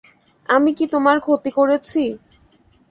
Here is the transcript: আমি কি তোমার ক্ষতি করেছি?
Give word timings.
আমি 0.49 0.71
কি 0.73 0.85
তোমার 0.93 1.17
ক্ষতি 1.19 1.51
করেছি? 1.57 2.03